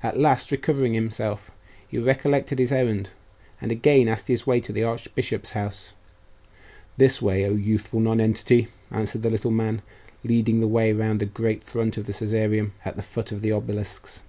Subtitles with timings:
[0.00, 1.50] At last, recovering himself,
[1.88, 3.10] he recollected his errand,
[3.60, 5.92] and again asked his way to the archbishop's house.
[6.98, 9.82] 'This way, O youthful nonentity!' answered the little man,
[10.22, 13.50] leading the way round the great front of the Caesareum, at the foot of the
[13.50, 14.22] obelisks.